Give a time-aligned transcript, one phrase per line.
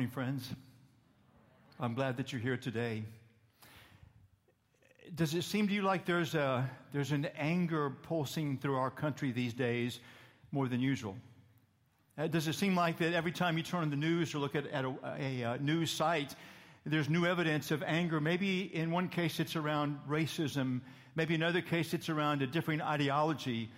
[0.00, 0.48] Morning, friends.
[1.78, 3.02] I'm glad that you're here today.
[5.14, 9.30] Does it seem to you like there's, a, there's an anger pulsing through our country
[9.30, 10.00] these days
[10.52, 11.18] more than usual?
[12.16, 14.54] Uh, does it seem like that every time you turn on the news or look
[14.54, 16.34] at, at a, a, a news site,
[16.86, 18.22] there's new evidence of anger?
[18.22, 20.80] Maybe in one case it's around racism,
[21.14, 23.70] maybe in another case it's around a different ideology,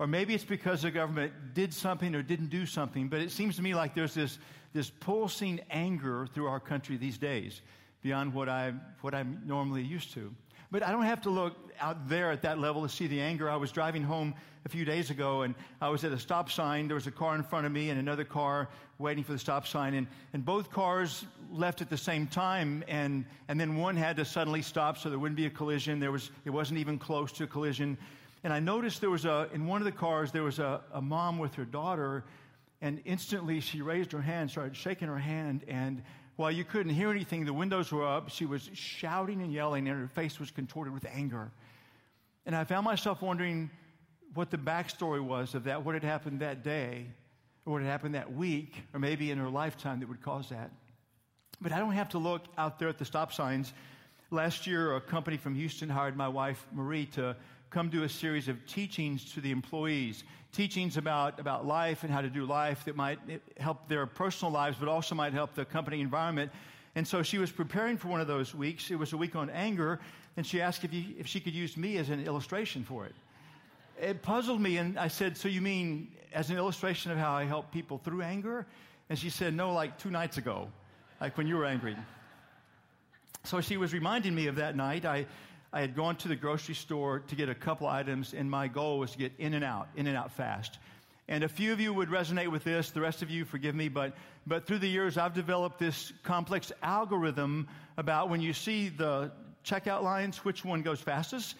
[0.00, 3.54] or maybe it's because the government did something or didn't do something, but it seems
[3.56, 4.40] to me like there's this,
[4.72, 7.60] this pulsing anger through our country these days
[8.02, 10.34] beyond what, I, what I'm normally used to.
[10.70, 13.48] But I don't have to look out there at that level to see the anger.
[13.48, 14.34] I was driving home
[14.66, 16.88] a few days ago and I was at a stop sign.
[16.88, 19.66] There was a car in front of me and another car waiting for the stop
[19.66, 19.94] sign.
[19.94, 22.84] And, and both cars left at the same time.
[22.86, 26.00] And, and then one had to suddenly stop so there wouldn't be a collision.
[26.00, 27.96] There was, it wasn't even close to a collision.
[28.44, 31.00] And I noticed there was a, in one of the cars, there was a, a
[31.00, 32.24] mom with her daughter.
[32.80, 36.02] And instantly she raised her hand, started shaking her hand, and
[36.36, 38.30] while you couldn't hear anything, the windows were up.
[38.30, 41.50] She was shouting and yelling, and her face was contorted with anger.
[42.46, 43.70] And I found myself wondering
[44.34, 47.06] what the backstory was of that, what had happened that day,
[47.66, 50.70] or what had happened that week, or maybe in her lifetime that would cause that.
[51.60, 53.72] But I don't have to look out there at the stop signs.
[54.30, 57.34] Last year, a company from Houston hired my wife, Marie, to
[57.70, 62.20] come do a series of teachings to the employees teachings about, about life and how
[62.20, 63.18] to do life that might
[63.58, 66.50] help their personal lives, but also might help the company environment.
[66.94, 68.90] And so she was preparing for one of those weeks.
[68.90, 70.00] It was a week on anger,
[70.36, 73.14] and she asked if, you, if she could use me as an illustration for it.
[74.00, 77.44] It puzzled me, and I said, So you mean as an illustration of how I
[77.44, 78.66] help people through anger?
[79.10, 80.68] And she said, No, like two nights ago,
[81.20, 81.96] like when you were angry.
[83.44, 85.04] So she was reminding me of that night.
[85.04, 85.26] I,
[85.72, 88.98] I had gone to the grocery store to get a couple items, and my goal
[88.98, 90.78] was to get in and out, in and out fast.
[91.28, 92.90] And a few of you would resonate with this.
[92.90, 96.72] The rest of you, forgive me, but, but through the years, I've developed this complex
[96.82, 97.68] algorithm
[97.98, 99.30] about when you see the
[99.62, 101.56] checkout lines, which one goes fastest.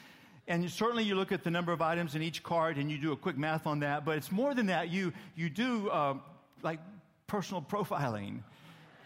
[0.47, 3.13] And certainly you look at the number of items in each cart and you do
[3.13, 4.07] a quick math on that.
[4.07, 4.89] But it's more than that.
[4.89, 6.15] You, you do, uh,
[6.63, 6.81] like
[7.27, 8.41] personal profiling.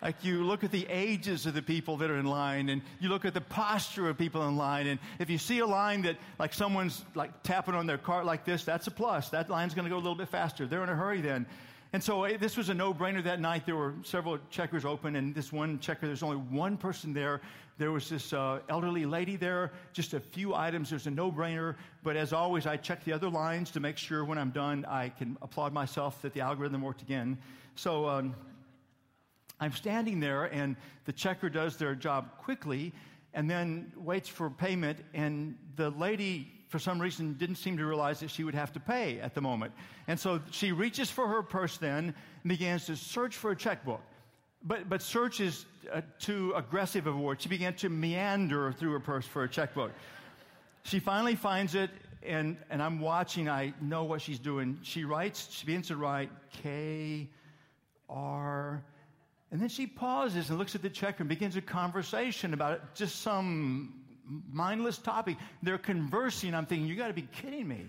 [0.03, 3.09] Like you look at the ages of the people that are in line and you
[3.09, 4.89] look at the posture of people in line.
[4.89, 8.45] And if you see a line that like someone's like tapping on their cart like
[8.45, 9.29] this, that's a plus.
[9.29, 10.67] That line's going to go a little bit faster.
[10.67, 11.47] They're in a hurry then.
[11.93, 13.67] And so eh, this was a no-brainer that night.
[13.67, 17.43] There were several checkers open, and this one checker, there's only one person there.
[17.77, 20.89] There was this uh, elderly lady there, just a few items.
[20.89, 21.77] There's a no-brainer.
[22.03, 25.11] But as always, I check the other lines to make sure when I'm done, I
[25.11, 27.37] can applaud myself that the algorithm worked again.
[27.75, 28.35] So um,
[29.63, 30.75] I'm standing there, and
[31.05, 32.93] the checker does their job quickly
[33.33, 34.99] and then waits for payment.
[35.15, 38.81] And the lady, for some reason, didn't seem to realize that she would have to
[38.81, 39.73] pay at the moment.
[40.09, 42.13] And so she reaches for her purse then
[42.43, 44.01] and begins to search for a checkbook.
[44.65, 47.41] But, but search is uh, too aggressive of a word.
[47.41, 49.93] She began to meander through her purse for a checkbook.
[50.83, 51.91] She finally finds it,
[52.25, 53.49] and, and I'm watching.
[53.49, 54.79] I know what she's doing.
[54.83, 57.29] She writes, she begins to write K
[58.09, 58.83] R
[59.53, 63.21] and then she pauses and looks at the checker and begins a conversation about just
[63.21, 64.01] some
[64.51, 65.37] mindless topic.
[65.63, 66.55] They're conversing.
[66.55, 67.87] I'm thinking, you got to be kidding me.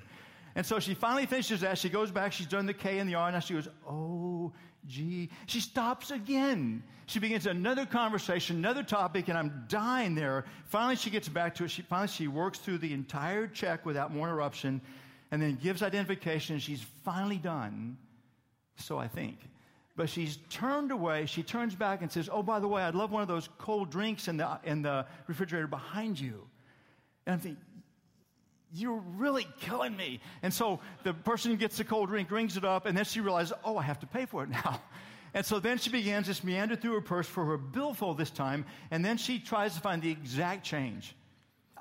[0.55, 1.77] And so she finally finishes that.
[1.77, 2.33] She goes back.
[2.33, 3.31] She's done the K and the R.
[3.31, 4.51] Now she goes, oh,
[4.85, 5.29] gee.
[5.45, 6.83] She stops again.
[7.05, 10.43] She begins another conversation, another topic, and I'm dying there.
[10.65, 11.71] Finally, she gets back to it.
[11.71, 14.81] She, finally, she works through the entire check without more interruption
[15.31, 16.59] and then gives identification.
[16.59, 17.97] She's finally done.
[18.75, 19.37] So I think.
[19.95, 21.27] But she's turned away.
[21.27, 23.91] She turns back and says, Oh, by the way, I'd love one of those cold
[23.91, 26.47] drinks in the, in the refrigerator behind you.
[27.25, 27.63] And I'm thinking,
[28.73, 30.19] You're really killing me.
[30.41, 33.21] And so the person who gets the cold drink, rings it up, and then she
[33.21, 34.81] realizes, Oh, I have to pay for it now.
[35.35, 38.65] And so then she begins to meander through her purse for her billfold this time,
[38.91, 41.15] and then she tries to find the exact change.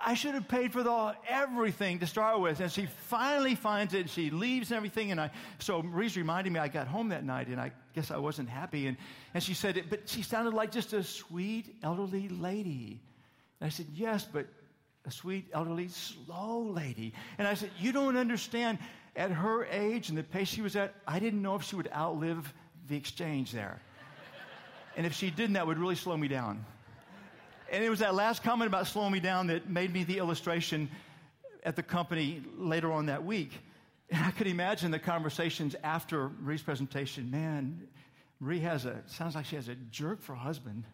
[0.05, 2.61] I should have paid for the, everything to start with.
[2.61, 4.11] And she finally finds it.
[4.11, 5.13] She leaves everything.
[5.13, 8.19] And I, so Marie's reminding me I got home that night and I guess I
[8.19, 8.87] wasn't happy.
[8.87, 8.97] And,
[9.35, 13.01] and she said, but she sounded like just a sweet elderly lady.
[13.61, 14.47] And I said, yes, but
[15.05, 17.13] a sweet elderly slow lady.
[17.39, 18.79] And I said, you don't understand.
[19.15, 21.91] At her age and the pace she was at, I didn't know if she would
[21.95, 22.53] outlive
[22.89, 23.81] the exchange there.
[24.97, 26.65] And if she didn't, that would really slow me down.
[27.73, 30.91] And it was that last comment about slowing me down that made me the illustration
[31.65, 33.51] at the company later on that week.
[34.11, 37.31] And I could imagine the conversations after Marie's presentation.
[37.31, 37.89] Man,
[38.41, 40.85] Marie has a, sounds like she has a jerk for a husband.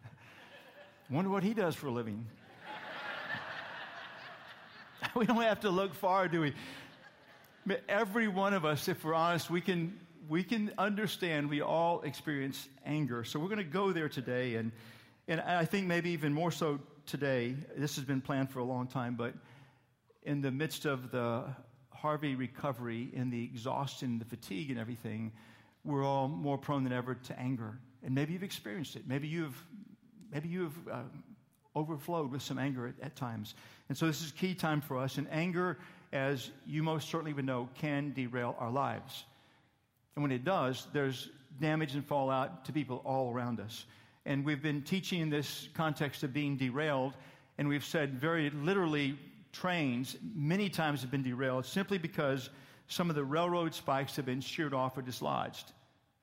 [1.09, 2.25] Wonder what he does for a living.
[5.15, 6.53] we don't have to look far, do we?
[7.89, 9.99] Every one of us, if we're honest, we can,
[10.29, 13.25] we can understand we all experience anger.
[13.25, 14.55] So we're going to go there today.
[14.55, 14.71] And,
[15.29, 18.87] and I think maybe even more so today, this has been planned for a long
[18.87, 19.35] time, but
[20.23, 21.43] in the midst of the
[21.91, 25.31] Harvey recovery, in the exhaustion, the fatigue, and everything,
[25.85, 27.77] we're all more prone than ever to anger.
[28.03, 29.03] And maybe you've experienced it.
[29.07, 29.55] Maybe you've,
[30.33, 31.03] maybe you've uh,
[31.75, 33.53] overflowed with some anger at, at times.
[33.87, 35.17] And so this is key time for us.
[35.17, 35.77] And anger,
[36.11, 39.25] as you most certainly would know, can derail our lives.
[40.15, 41.29] And when it does, there's
[41.61, 43.85] damage and fallout to people all around us.
[44.29, 47.15] And we've been teaching in this context of being derailed,
[47.57, 49.17] and we've said very literally,
[49.51, 52.51] trains many times have been derailed simply because
[52.87, 55.71] some of the railroad spikes have been sheared off or dislodged.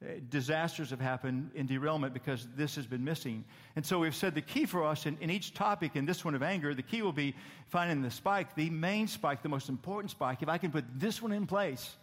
[0.01, 3.45] Uh, disasters have happened in derailment because this has been missing.
[3.75, 6.37] And so we've said the key for us in, in each topic, in this one
[6.37, 7.35] of anger, the key will be
[7.67, 10.43] finding the spike, the main spike, the most important spike.
[10.43, 11.97] If I can put this one in place,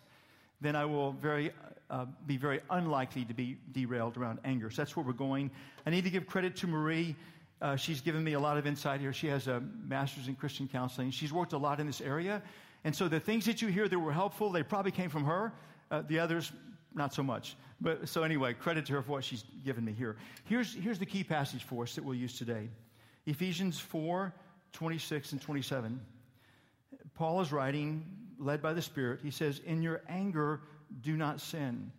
[0.63, 1.51] then I will very,
[1.89, 4.69] uh, be very unlikely to be derailed around anger.
[4.69, 5.51] So that's where we're going.
[5.85, 7.15] I need to give credit to Marie.
[7.61, 9.13] Uh, she's given me a lot of insight here.
[9.13, 11.11] She has a master's in Christian counseling.
[11.11, 12.41] She's worked a lot in this area.
[12.83, 15.53] And so the things that you hear that were helpful, they probably came from her.
[15.91, 16.51] Uh, the others,
[16.95, 17.55] not so much.
[17.79, 20.15] But so anyway, credit to her for what she's given me here.
[20.45, 22.69] Here's, here's the key passage for us that we'll use today
[23.25, 24.33] Ephesians 4
[24.73, 26.01] 26 and 27.
[27.13, 28.03] Paul is writing,
[28.37, 29.19] led by the Spirit.
[29.23, 30.61] He says, In your anger,
[31.01, 31.91] do not sin.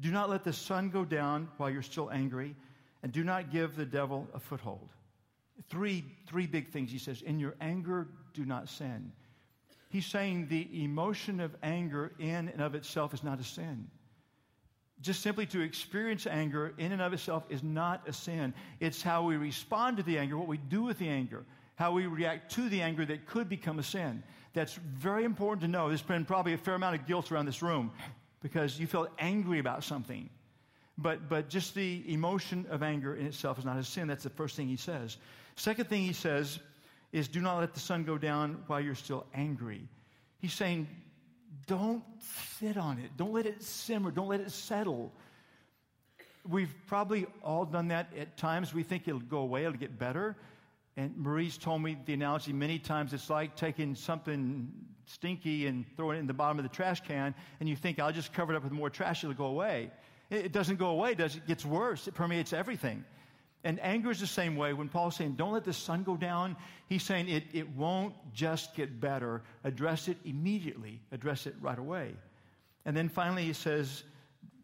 [0.00, 2.54] Do not let the sun go down while you're still angry,
[3.02, 4.88] and do not give the devil a foothold.
[5.68, 7.22] Three, three big things he says.
[7.22, 9.12] In your anger, do not sin.
[9.90, 13.88] He's saying the emotion of anger in and of itself is not a sin
[15.00, 18.52] just simply to experience anger in and of itself is not a sin.
[18.80, 21.44] It's how we respond to the anger, what we do with the anger,
[21.76, 24.22] how we react to the anger that could become a sin.
[24.58, 25.86] That's very important to know.
[25.86, 27.92] There's been probably a fair amount of guilt around this room
[28.42, 30.28] because you felt angry about something.
[30.96, 34.08] But, but just the emotion of anger in itself is not a sin.
[34.08, 35.16] That's the first thing he says.
[35.54, 36.58] Second thing he says
[37.12, 39.86] is do not let the sun go down while you're still angry.
[40.40, 40.88] He's saying
[41.68, 42.02] don't
[42.58, 43.16] sit on it.
[43.16, 44.10] Don't let it simmer.
[44.10, 45.12] Don't let it settle.
[46.48, 48.74] We've probably all done that at times.
[48.74, 50.36] We think it'll go away, it'll get better.
[50.98, 54.68] And Marie's told me the analogy many times it's like taking something
[55.06, 58.12] stinky and throwing it in the bottom of the trash can, and you think, I'll
[58.12, 59.92] just cover it up with more trash, it'll go away.
[60.28, 61.44] It doesn't go away, does it?
[61.44, 62.08] It gets worse.
[62.08, 63.04] It permeates everything.
[63.62, 64.72] And anger is the same way.
[64.72, 66.56] When Paul's saying, don't let the sun go down,
[66.88, 69.42] he's saying it, it won't just get better.
[69.62, 72.16] Address it immediately, address it right away.
[72.84, 74.02] And then finally, he says,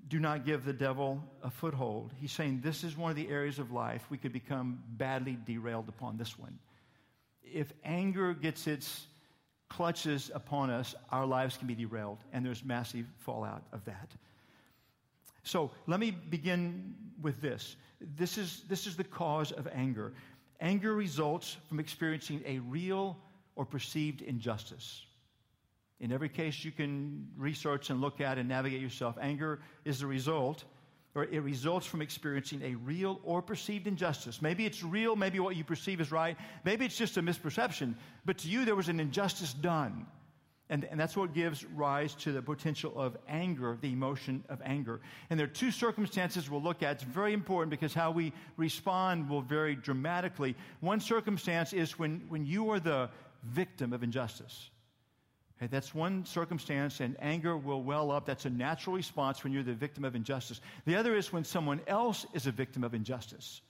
[0.09, 2.13] do not give the devil a foothold.
[2.21, 5.89] He's saying this is one of the areas of life we could become badly derailed
[5.89, 6.59] upon this one.
[7.43, 9.07] If anger gets its
[9.69, 14.11] clutches upon us, our lives can be derailed, and there's massive fallout of that.
[15.43, 17.77] So let me begin with this.
[18.17, 20.13] This is, this is the cause of anger.
[20.61, 23.19] Anger results from experiencing a real
[23.57, 25.05] or perceived injustice.
[26.01, 30.07] In every case you can research and look at and navigate yourself, anger is the
[30.07, 30.65] result,
[31.15, 34.43] or it results from experiencing a real or perceived injustice.
[34.43, 38.39] Maybe it's real, maybe what you perceive is right, maybe it's just a misperception, but
[38.39, 40.07] to you there was an injustice done.
[40.71, 45.01] And, and that's what gives rise to the potential of anger, the emotion of anger.
[45.29, 46.93] And there are two circumstances we'll look at.
[46.93, 50.57] It's very important because how we respond will vary dramatically.
[50.81, 53.11] One circumstance is when, when you are the
[53.43, 54.71] victim of injustice.
[55.57, 58.27] Okay, that's one circumstance, and anger will well up.
[58.27, 60.61] That's a natural response when you're the victim of injustice.
[60.85, 63.61] The other is when someone else is a victim of injustice.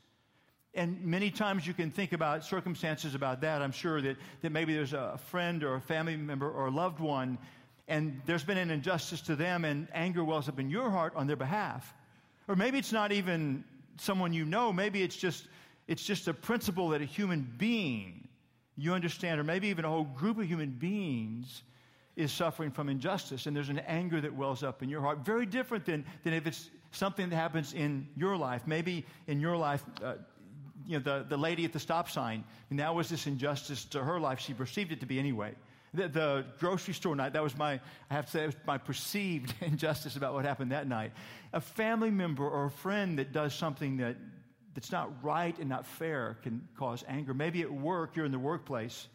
[0.73, 3.61] And many times you can think about circumstances about that.
[3.61, 7.01] I'm sure that, that maybe there's a friend or a family member or a loved
[7.01, 7.39] one,
[7.87, 11.27] and there's been an injustice to them, and anger wells up in your heart on
[11.27, 11.95] their behalf.
[12.49, 13.63] Or maybe it's not even
[13.99, 15.47] someone you know, maybe it's just,
[15.87, 18.27] it's just a principle that a human being
[18.77, 21.63] you understand, or maybe even a whole group of human beings
[22.17, 25.19] is suffering from injustice, and there's an anger that wells up in your heart.
[25.25, 28.63] Very different than, than if it's something that happens in your life.
[28.67, 30.15] Maybe in your life, uh,
[30.87, 34.03] you know, the, the lady at the stop sign, and that was this injustice to
[34.03, 34.39] her life.
[34.39, 35.55] She perceived it to be anyway.
[35.93, 37.75] The, the grocery store night, that was my,
[38.11, 41.13] I have to say, my perceived injustice about what happened that night.
[41.53, 44.17] A family member or a friend that does something that,
[44.75, 47.33] that's not right and not fair can cause anger.
[47.33, 49.09] Maybe at work, you're in the workplace,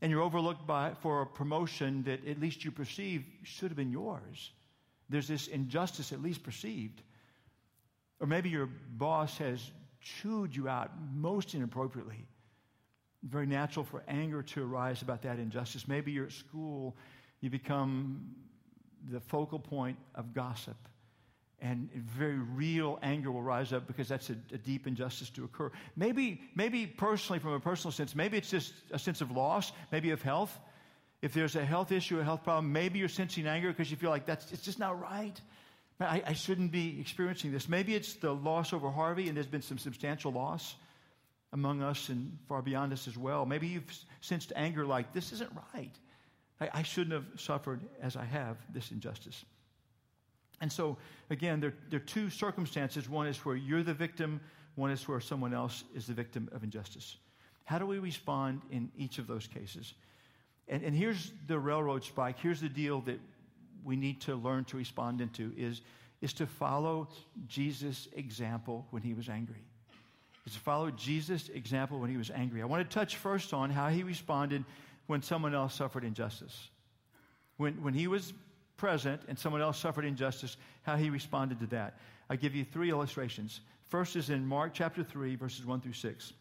[0.00, 3.90] and you're overlooked by, for a promotion that at least you perceive should have been
[3.90, 4.50] yours.
[5.08, 7.02] There's this injustice, at least perceived.
[8.20, 12.26] Or maybe your boss has chewed you out most inappropriately.
[13.22, 15.86] Very natural for anger to arise about that injustice.
[15.86, 16.96] Maybe you're at school,
[17.40, 18.34] you become
[19.10, 20.76] the focal point of gossip.
[21.62, 25.70] And very real anger will rise up because that's a, a, deep injustice to occur.
[25.96, 30.10] Maybe, maybe personally, from a personal sense, maybe it's just a sense of loss, maybe
[30.10, 30.58] of health.
[31.22, 34.10] If there's a health issue, a health problem, maybe you're sensing anger because you feel
[34.10, 35.38] like that's it's just not right.
[36.00, 37.68] I, I shouldn't be experiencing this.
[37.68, 40.74] Maybe it's the loss over Harvey, and there's been some substantial loss
[41.52, 43.44] among us and far beyond us as well.
[43.44, 45.92] Maybe you've sensed anger like this isn't right.
[46.60, 49.44] I, I shouldn't have suffered as I have this injustice.
[50.60, 50.98] And so,
[51.30, 53.08] again, there, there are two circumstances.
[53.08, 54.40] One is where you're the victim,
[54.74, 57.16] one is where someone else is the victim of injustice.
[57.64, 59.94] How do we respond in each of those cases?
[60.68, 62.36] And, and here's the railroad spike.
[62.38, 63.20] Here's the deal that
[63.84, 65.80] we need to learn to respond into is,
[66.20, 67.08] is to follow
[67.46, 69.64] Jesus' example when he was angry.
[70.46, 72.62] Is to follow Jesus' example when he was angry.
[72.62, 74.64] I want to touch first on how he responded
[75.06, 76.68] when someone else suffered injustice.
[77.56, 78.32] When, when he was
[78.80, 81.98] present and someone else suffered injustice, how he responded to that.
[82.30, 83.60] I give you three illustrations.
[83.90, 86.32] First is in Mark chapter 3, verses 1 through 6.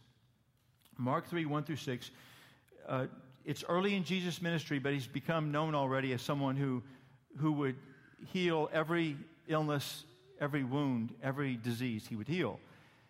[0.97, 2.11] Mark 3, 1 through 6.
[2.87, 3.07] Uh,
[3.43, 6.81] it's early in Jesus' ministry, but he's become known already as someone who,
[7.37, 7.75] who would
[8.31, 9.17] heal every
[9.49, 10.05] illness,
[10.39, 12.57] every wound, every disease he would heal.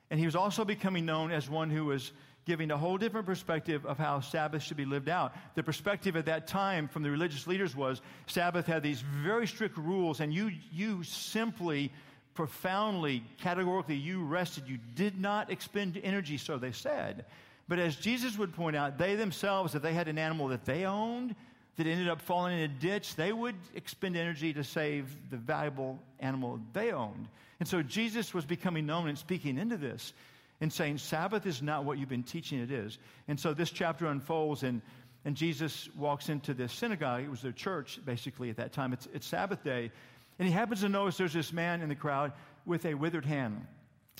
[0.09, 2.13] And he was also becoming known as one who was
[2.45, 5.33] giving a whole different perspective of how Sabbath should be lived out.
[5.55, 9.77] The perspective at that time from the religious leaders was Sabbath had these very strict
[9.77, 11.91] rules, and you, you simply,
[12.33, 14.67] profoundly, categorically, you rested.
[14.67, 17.25] You did not expend energy, so they said.
[17.67, 20.85] But as Jesus would point out, they themselves, if they had an animal that they
[20.85, 21.35] owned
[21.75, 25.99] that ended up falling in a ditch, they would expend energy to save the valuable
[26.19, 27.27] animal they owned.
[27.59, 30.13] And so Jesus was becoming known and speaking into this
[30.61, 32.97] and saying, Sabbath is not what you've been teaching it is.
[33.27, 34.81] And so this chapter unfolds, and,
[35.25, 37.23] and Jesus walks into this synagogue.
[37.23, 38.93] It was their church, basically, at that time.
[38.93, 39.91] It's, it's Sabbath day.
[40.37, 42.33] And he happens to notice there's this man in the crowd
[42.65, 43.65] with a withered hand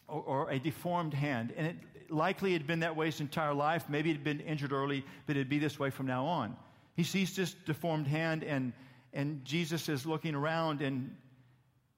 [0.08, 1.54] or, or a deformed hand.
[1.58, 1.76] And it
[2.10, 3.90] likely had been that way his entire life.
[3.90, 6.56] Maybe it had been injured early, but it'd be this way from now on.
[6.96, 8.74] He sees this deformed hand, and,
[9.14, 11.16] and Jesus is looking around, and,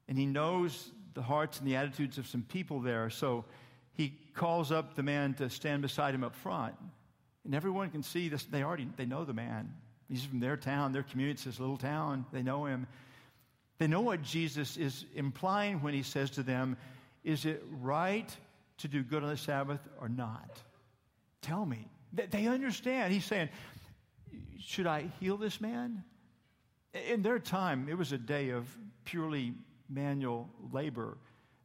[0.08, 3.10] and he knows the hearts and the attitudes of some people there.
[3.10, 3.46] So
[3.94, 6.76] he calls up the man to stand beside him up front.
[7.46, 8.44] And everyone can see this.
[8.44, 9.74] They already they know the man.
[10.08, 11.36] He's from their town, their community.
[11.36, 12.26] It's this little town.
[12.32, 12.88] They know him.
[13.78, 16.78] They know what Jesus is implying when he says to them,
[17.24, 18.30] Is it right
[18.80, 20.62] to do good on the Sabbath or not?
[21.42, 21.88] Tell me.
[22.14, 23.14] They understand.
[23.14, 23.50] He's saying,
[24.60, 26.04] Should I heal this man?
[27.10, 28.68] In their time, it was a day of
[29.06, 29.54] purely
[29.90, 31.18] manual labor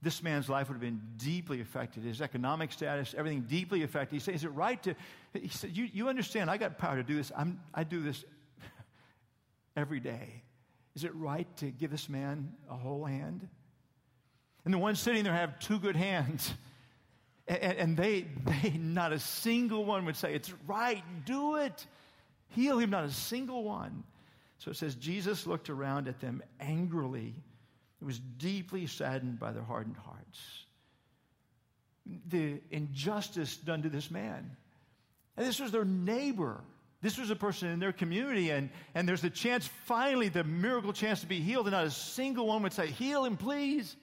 [0.06, 4.14] this man's life would have been deeply affected, his economic status, everything deeply affected.
[4.14, 4.94] He said, Is it right to?
[5.32, 7.32] He said, You, you understand, I got power to do this.
[7.36, 8.24] I'm, I do this
[9.76, 10.44] every day.
[10.94, 13.48] Is it right to give this man a whole hand?
[14.64, 16.54] And the ones sitting there have two good hands.
[17.48, 21.86] And, and they, they, not a single one would say, It's right, do it.
[22.48, 24.02] Heal him, not a single one.
[24.58, 27.36] So it says, Jesus looked around at them angrily
[28.06, 30.40] was deeply saddened by their hardened hearts.
[32.28, 34.56] The injustice done to this man.
[35.36, 36.60] And this was their neighbor.
[37.02, 40.92] This was a person in their community, and, and there's a chance, finally, the miracle
[40.92, 43.96] chance to be healed, and not a single one would say, Heal him, please.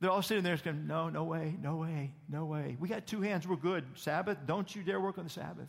[0.00, 2.76] They're all sitting there going, No, no way, no way, no way.
[2.78, 3.84] We got two hands, we're good.
[3.94, 5.68] Sabbath, don't you dare work on the Sabbath.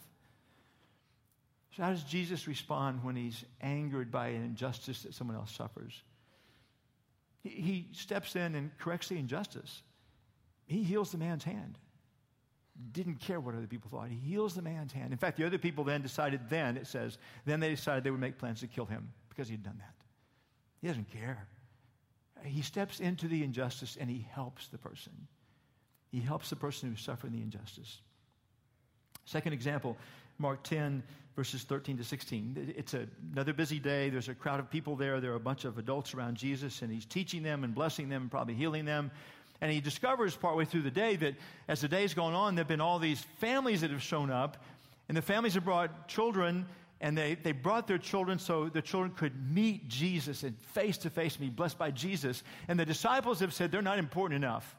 [1.75, 6.03] So, how does Jesus respond when he's angered by an injustice that someone else suffers?
[7.43, 9.83] He, he steps in and corrects the injustice.
[10.65, 11.77] He heals the man's hand.
[12.91, 14.09] Didn't care what other people thought.
[14.09, 15.11] He heals the man's hand.
[15.11, 18.19] In fact, the other people then decided, then, it says, then they decided they would
[18.19, 19.93] make plans to kill him because he'd done that.
[20.81, 21.47] He doesn't care.
[22.43, 25.13] He steps into the injustice and he helps the person.
[26.11, 28.01] He helps the person who's suffering the injustice.
[29.25, 29.97] Second example,
[30.37, 31.03] Mark 10,
[31.35, 32.73] verses 13 to 16.
[32.77, 34.09] It's a, another busy day.
[34.09, 35.19] There's a crowd of people there.
[35.19, 38.23] There are a bunch of adults around Jesus, and he's teaching them and blessing them,
[38.23, 39.11] and probably healing them.
[39.61, 41.35] And he discovers partway through the day that
[41.67, 44.63] as the day's going on, there have been all these families that have shown up,
[45.07, 46.65] and the families have brought children,
[47.01, 51.09] and they, they brought their children so the children could meet Jesus and face to
[51.09, 52.43] face be blessed by Jesus.
[52.67, 54.75] And the disciples have said they're not important enough.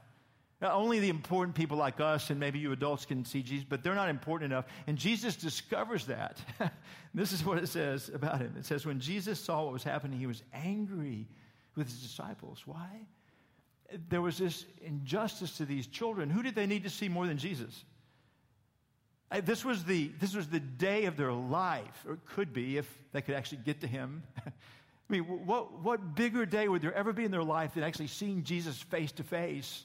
[0.72, 3.94] Only the important people like us and maybe you adults can see Jesus, but they're
[3.94, 4.64] not important enough.
[4.86, 6.38] And Jesus discovers that.
[7.14, 8.54] this is what it says about him.
[8.58, 11.28] It says, when Jesus saw what was happening, he was angry
[11.76, 12.62] with his disciples.
[12.64, 12.88] Why?
[14.08, 16.30] There was this injustice to these children.
[16.30, 17.84] Who did they need to see more than Jesus?
[19.42, 22.86] This was the, this was the day of their life, or it could be if
[23.12, 24.22] they could actually get to him.
[24.46, 28.06] I mean, what, what bigger day would there ever be in their life than actually
[28.06, 29.84] seeing Jesus face to face?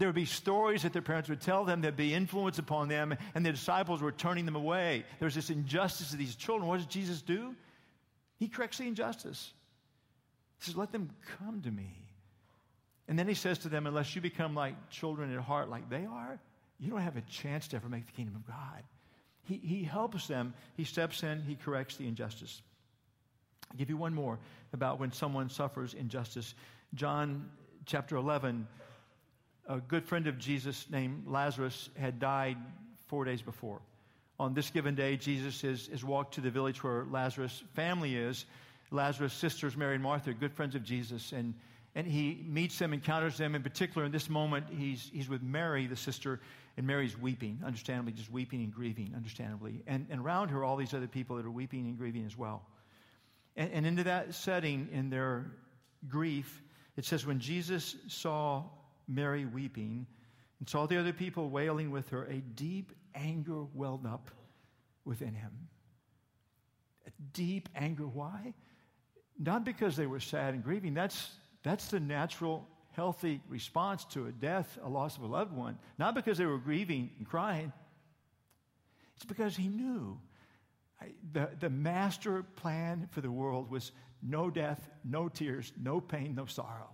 [0.00, 3.14] There would be stories that their parents would tell them would be influence upon them,
[3.34, 5.04] and the disciples were turning them away.
[5.18, 6.66] There's this injustice to these children.
[6.66, 7.54] What does Jesus do?
[8.38, 9.52] He corrects the injustice.
[10.58, 11.98] He says, Let them come to me.
[13.08, 16.06] And then he says to them, Unless you become like children at heart, like they
[16.06, 16.40] are,
[16.78, 18.82] you don't have a chance to ever make the kingdom of God.
[19.42, 22.62] He, he helps them, he steps in, he corrects the injustice.
[23.70, 24.38] I'll give you one more
[24.72, 26.54] about when someone suffers injustice.
[26.94, 27.50] John
[27.84, 28.66] chapter 11,
[29.70, 32.56] a good friend of Jesus named Lazarus had died
[33.06, 33.80] four days before.
[34.40, 38.46] On this given day, Jesus is, is walked to the village where Lazarus' family is.
[38.90, 41.54] Lazarus' sisters, Mary and Martha, good friends of Jesus, and,
[41.94, 43.54] and he meets them, encounters them.
[43.54, 46.40] In particular, in this moment, he's, he's with Mary, the sister,
[46.76, 49.82] and Mary's weeping, understandably, just weeping and grieving, understandably.
[49.86, 52.62] And, and around her, all these other people that are weeping and grieving as well.
[53.56, 55.52] And, and into that setting, in their
[56.08, 56.60] grief,
[56.96, 58.64] it says, when Jesus saw
[59.10, 60.06] Mary weeping
[60.58, 64.30] and saw the other people wailing with her, a deep anger welled up
[65.04, 65.68] within him.
[67.06, 68.06] A deep anger.
[68.06, 68.54] Why?
[69.38, 70.94] Not because they were sad and grieving.
[70.94, 71.30] That's,
[71.62, 75.78] that's the natural, healthy response to a death, a loss of a loved one.
[75.98, 77.72] Not because they were grieving and crying.
[79.16, 80.18] It's because he knew
[81.32, 86.46] the, the master plan for the world was no death, no tears, no pain, no
[86.46, 86.90] sorrow.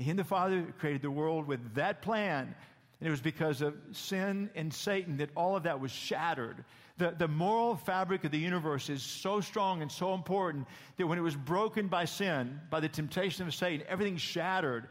[0.00, 2.54] He and the Father created the world with that plan.
[3.00, 6.64] And it was because of sin and Satan that all of that was shattered.
[6.96, 11.18] The, the moral fabric of the universe is so strong and so important that when
[11.18, 14.88] it was broken by sin, by the temptation of Satan, everything shattered.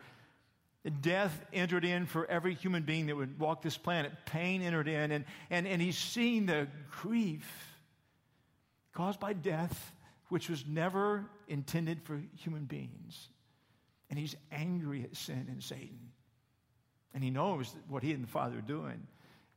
[1.01, 4.11] Death entered in for every human being that would walk this planet.
[4.25, 5.11] Pain entered in.
[5.11, 6.67] And, and, and he's seen the
[7.01, 7.47] grief
[8.93, 9.91] caused by death,
[10.29, 13.29] which was never intended for human beings.
[14.09, 15.99] And he's angry at sin and Satan.
[17.13, 19.07] And he knows what he and the Father are doing.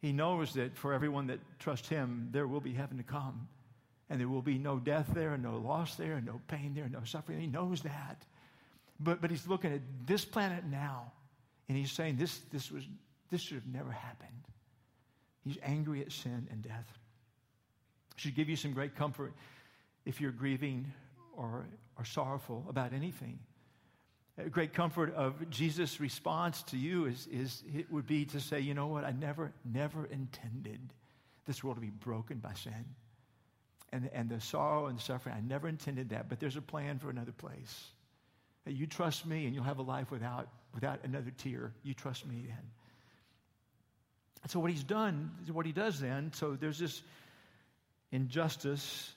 [0.01, 3.49] He knows that for everyone that trusts him, there will be heaven to come.
[4.11, 6.89] And there will be no death there, and no loss there, and no pain there,
[6.89, 7.41] no suffering.
[7.41, 8.25] He knows that.
[9.01, 11.13] But, but he's looking at this planet now,
[11.69, 12.85] and he's saying this, this, was,
[13.31, 14.29] this should have never happened.
[15.45, 16.99] He's angry at sin and death
[18.23, 19.33] should give you some great comfort
[20.05, 20.93] if you're grieving
[21.37, 21.67] or,
[21.99, 23.39] or sorrowful about anything.
[24.51, 28.75] Great comfort of Jesus' response to you is, is it would be to say, you
[28.75, 30.81] know what, I never, never intended
[31.47, 32.85] this world to be broken by sin.
[33.93, 36.99] And, and the sorrow and the suffering, I never intended that, but there's a plan
[36.99, 37.85] for another place.
[38.67, 41.73] You trust me and you'll have a life without, without another tear.
[41.83, 42.71] You trust me then.
[44.49, 47.03] So what he's done, what he does then, so there's this
[48.11, 49.13] injustice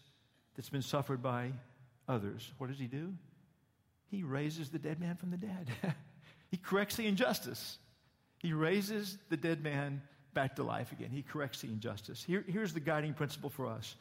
[0.56, 1.52] that's been suffered by
[2.08, 2.52] others.
[2.58, 3.14] What does he do?
[4.10, 5.70] He raises the dead man from the dead.
[6.52, 7.78] he corrects the injustice.
[8.40, 10.02] He raises the dead man
[10.34, 11.10] back to life again.
[11.10, 12.24] He corrects the injustice.
[12.24, 13.96] Here, here's the guiding principle for us.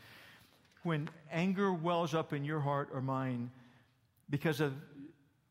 [0.82, 3.50] When anger wells up in your heart or mind
[4.28, 4.74] because of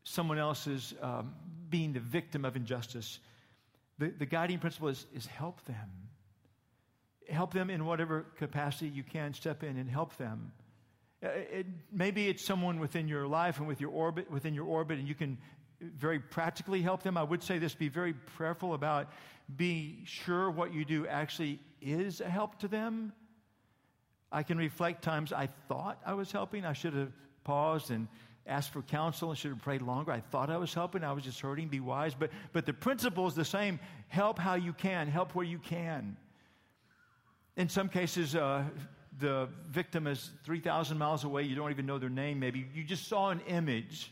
[0.04, 1.34] someone else's um,
[1.70, 3.20] being the victim of injustice,
[3.98, 6.04] the, the guiding principle is, is help them
[7.30, 10.52] help them in whatever capacity you can step in and help them
[11.24, 15.08] it, maybe it's someone within your life and with your orbit within your orbit and
[15.08, 15.38] you can
[15.82, 17.18] very practically help them.
[17.18, 19.12] I would say this be very prayerful about
[19.56, 23.14] being sure what you do actually is a help to them.
[24.32, 26.66] I can reflect times i thought i was helping.
[26.66, 27.12] I should have
[27.44, 28.08] paused and
[28.46, 30.12] asked for counsel and should have prayed longer.
[30.12, 31.04] I thought i was helping.
[31.04, 31.68] I was just hurting.
[31.70, 32.16] Be wise.
[32.16, 33.80] But but the principle is the same.
[34.08, 35.08] Help how you can.
[35.08, 36.18] Help where you can.
[37.56, 38.64] In some cases, uh,
[39.20, 41.44] the victim is 3,000 miles away.
[41.44, 42.66] You don't even know their name, maybe.
[42.74, 44.12] You just saw an image.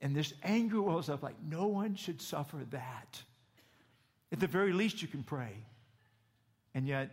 [0.00, 3.22] And this anger wells up like, no one should suffer that.
[4.30, 5.52] At the very least, you can pray.
[6.74, 7.10] And yet,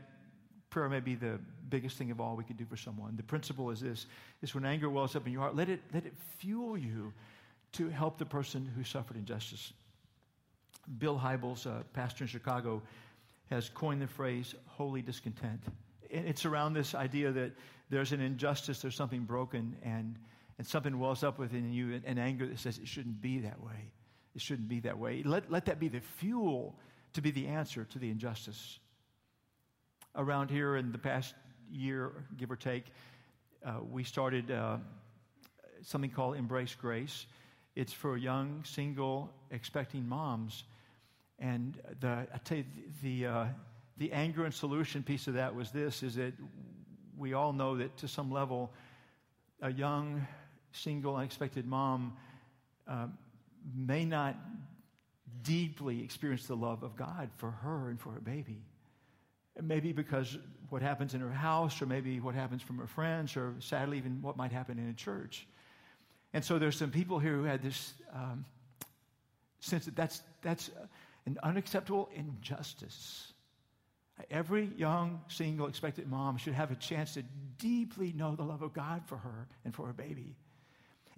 [0.70, 3.16] prayer may be the biggest thing of all we could do for someone.
[3.16, 4.06] The principle is this
[4.42, 7.14] is when anger wells up in your heart, let it, let it fuel you
[7.74, 9.74] to help the person who suffered injustice.
[10.98, 12.82] Bill Hybels, pastor in Chicago,
[13.52, 15.62] has coined the phrase holy discontent.
[16.10, 17.52] It's around this idea that
[17.90, 20.18] there's an injustice, there's something broken, and,
[20.58, 23.92] and something wells up within you, and, anger that says it shouldn't be that way.
[24.36, 25.24] It shouldn't be that way.
[25.24, 26.76] Let, let that be the fuel
[27.14, 28.80] to be the answer to the injustice.
[30.16, 31.34] Around here in the past
[31.72, 32.86] year, give or take,
[33.66, 34.78] uh, we started uh,
[35.82, 37.26] something called Embrace Grace.
[37.76, 40.64] It's for young, single, expecting moms
[41.42, 42.66] and the, I tell you,
[43.02, 43.46] the, uh,
[44.00, 46.34] the anger and solution piece of that was this, is that
[47.18, 48.72] we all know that to some level,
[49.62, 50.26] a young
[50.72, 52.14] single, unexpected mom
[52.88, 53.08] uh,
[53.76, 54.36] may not
[55.44, 58.62] deeply experience the love of God for her and for her baby.
[59.62, 60.38] Maybe because
[60.70, 64.22] what happens in her house, or maybe what happens from her friends, or sadly, even
[64.22, 65.46] what might happen in a church.
[66.34, 68.46] And so there's some people here who had this um,
[69.60, 70.72] sense that that's, that's
[71.26, 73.34] an unacceptable injustice.
[74.30, 77.24] Every young, single, expectant mom should have a chance to
[77.58, 80.36] deeply know the love of God for her and for her baby.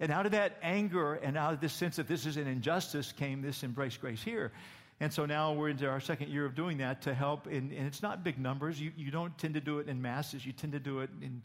[0.00, 3.12] And out of that anger and out of this sense that this is an injustice
[3.12, 4.52] came this embrace grace here.
[5.00, 7.46] And so now we're into our second year of doing that to help.
[7.46, 8.80] In, and it's not big numbers.
[8.80, 10.46] You, you don't tend to do it in masses.
[10.46, 11.42] You tend to do it in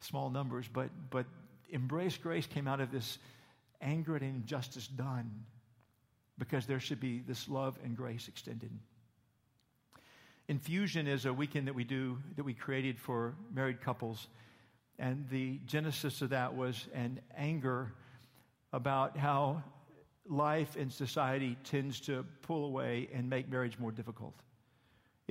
[0.00, 0.66] small numbers.
[0.72, 1.26] But, but
[1.70, 3.18] embrace grace came out of this
[3.80, 5.44] anger and injustice done
[6.38, 8.70] because there should be this love and grace extended.
[10.48, 14.28] Infusion is a weekend that we do that we created for married couples.
[14.98, 17.92] And the genesis of that was an anger
[18.72, 19.62] about how
[20.26, 24.34] life and society tends to pull away and make marriage more difficult.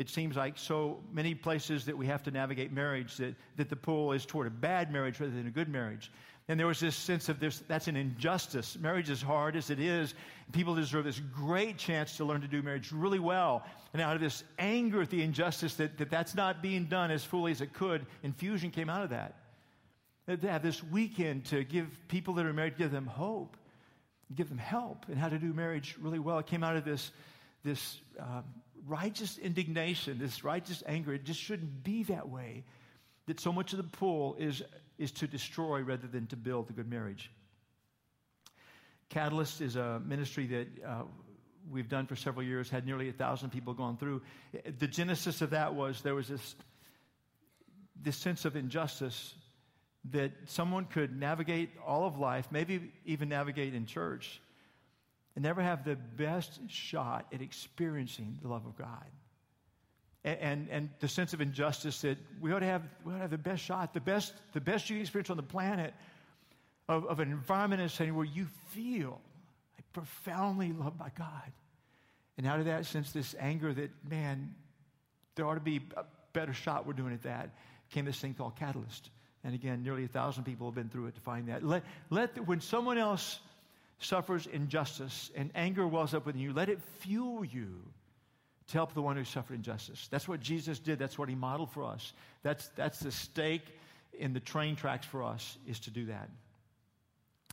[0.02, 3.76] It seems like so many places that we have to navigate marriage that, that the
[3.76, 6.12] pull is toward a bad marriage rather than a good marriage.
[6.48, 8.80] And there was this sense of this, that's an injustice.
[8.80, 10.16] Marriage is hard as it is.
[10.54, 13.64] People deserve this great chance to learn to do marriage really well.
[13.94, 17.24] And out of this anger at the injustice that, that that's not being done as
[17.24, 19.36] fully as it could, infusion came out of that.
[20.28, 23.56] To have this weekend to give people that are married, give them hope,
[24.34, 26.40] give them help in how to do marriage really well.
[26.40, 27.12] It came out of this,
[27.64, 28.42] this uh,
[28.88, 31.14] righteous indignation, this righteous anger.
[31.14, 32.64] It just shouldn't be that way.
[33.28, 34.64] That so much of the pull is
[34.98, 37.32] is to destroy rather than to build a good marriage.
[39.10, 41.04] Catalyst is a ministry that uh,
[41.70, 44.22] we've done for several years, had nearly a thousand people gone through.
[44.80, 46.56] The genesis of that was there was this,
[48.02, 49.34] this sense of injustice
[50.12, 54.40] that someone could navigate all of life, maybe even navigate in church,
[55.36, 59.06] and never have the best shot at experiencing the love of God
[60.24, 63.22] and, and, and, the sense of injustice that we ought to have, we ought to
[63.22, 65.94] have the best shot, the best, the best you experience on the planet
[66.88, 69.20] of, of an environment and setting where you feel
[69.76, 71.52] like profoundly loved by God.
[72.38, 74.54] And out of that sense, this anger that, man,
[75.36, 77.50] there ought to be a better shot we're doing at that,
[77.90, 79.10] came this thing called Catalyst.
[79.44, 81.64] And again, nearly a thousand people have been through it to find that.
[81.66, 83.40] Let, let when someone else
[84.02, 87.82] suffers injustice and anger wells up within you, let it fuel you
[88.68, 90.08] to help the one who suffered injustice.
[90.10, 91.00] That's what Jesus did.
[91.00, 92.14] That's what he modeled for us.
[92.44, 93.66] That's, that's the stake
[94.18, 96.30] in the train tracks for us is to do that.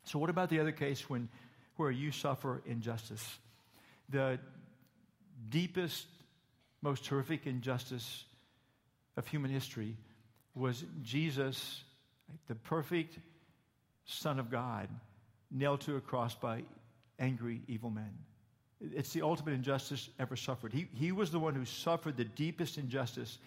[0.05, 1.29] So what about the other case when
[1.77, 3.39] where you suffer injustice?
[4.09, 4.39] The
[5.49, 6.07] deepest,
[6.83, 8.25] most horrific injustice
[9.17, 9.97] of human history
[10.55, 11.83] was Jesus,
[12.49, 13.19] the perfect
[14.07, 14.89] Son of God,
[15.51, 16.63] nailed to a cross by
[17.19, 18.13] angry, evil men.
[18.81, 20.73] It's the ultimate injustice ever suffered.
[20.73, 23.39] He, he was the one who suffered the deepest injustice.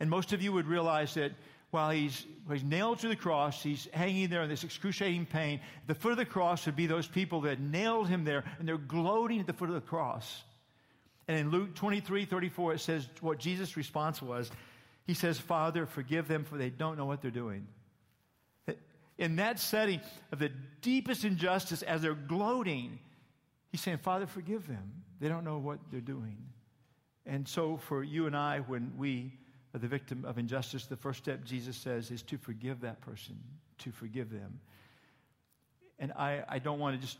[0.00, 1.32] And most of you would realize that
[1.70, 5.60] while he's, while he's nailed to the cross, he's hanging there in this excruciating pain.
[5.82, 8.66] At The foot of the cross would be those people that nailed him there, and
[8.68, 10.42] they're gloating at the foot of the cross.
[11.26, 14.50] And in Luke 23 34, it says what Jesus' response was.
[15.06, 17.66] He says, Father, forgive them, for they don't know what they're doing.
[19.18, 20.00] In that setting
[20.32, 20.50] of the
[20.80, 22.98] deepest injustice, as they're gloating,
[23.74, 25.02] He's saying, Father, forgive them.
[25.18, 26.36] They don't know what they're doing.
[27.26, 29.32] And so, for you and I, when we
[29.74, 33.36] are the victim of injustice, the first step Jesus says is to forgive that person,
[33.78, 34.60] to forgive them.
[35.98, 37.18] And I, I don't want to just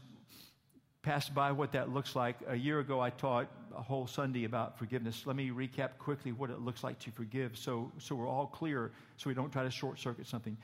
[1.03, 2.37] pass by what that looks like.
[2.47, 5.25] A year ago, I taught a whole Sunday about forgiveness.
[5.27, 8.93] Let me recap quickly what it looks like to forgive so, so we're all clear,
[9.17, 10.57] so we don't try to short circuit something.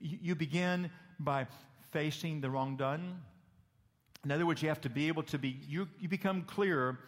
[0.00, 1.46] You, you begin by
[1.92, 3.20] facing the wrong done
[4.26, 6.98] in other words, you have to be able to be, you, you become clear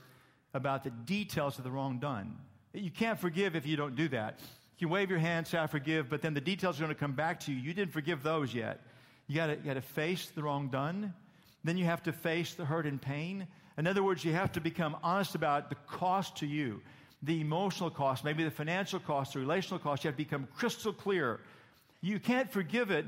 [0.55, 2.37] about the details of the wrong done.
[2.73, 4.39] You can't forgive if you don't do that.
[4.79, 7.15] You wave your hand, say, I forgive, but then the details are going to come
[7.15, 7.59] back to you.
[7.59, 8.83] You didn't forgive those yet.
[9.27, 11.13] You got to face the wrong done.
[11.65, 13.49] Then you have to face the hurt and pain.
[13.77, 16.81] In other words, you have to become honest about the cost to you,
[17.25, 20.05] the emotional cost, maybe the financial cost, the relational cost.
[20.05, 21.41] You have to become crystal clear.
[22.01, 23.07] You can't forgive it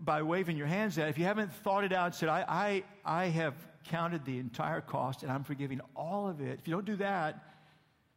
[0.00, 1.06] by waving your hands at.
[1.06, 1.10] it.
[1.10, 4.80] If you haven't thought it out and said, I, I, I have counted the entire
[4.80, 7.46] cost and I'm forgiving all of it, if you don't do that,